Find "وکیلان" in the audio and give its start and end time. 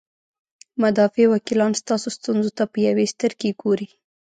1.29-1.71